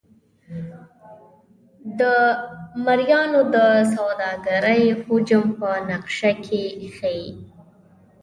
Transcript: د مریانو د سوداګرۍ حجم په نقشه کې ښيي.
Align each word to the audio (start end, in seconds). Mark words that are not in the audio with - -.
د 1.99 2.01
مریانو 2.85 3.41
د 3.55 3.57
سوداګرۍ 3.95 4.83
حجم 5.03 5.45
په 5.59 5.69
نقشه 5.89 6.31
کې 6.45 6.63
ښيي. 6.95 7.31